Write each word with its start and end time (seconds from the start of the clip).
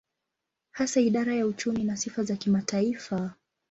Hasa 0.71 0.99
idara 1.01 1.33
ya 1.35 1.45
uchumi 1.47 1.81
ina 1.81 1.97
sifa 1.97 2.23
za 2.23 2.35
kimataifa. 2.35 3.33